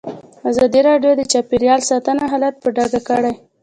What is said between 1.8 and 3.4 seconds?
ساتنه حالت په ډاګه کړی.